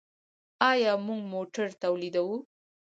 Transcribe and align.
آیا 0.71 0.93
موږ 1.05 1.21
موټر 1.33 1.67
تولیدوو؟ 1.81 2.37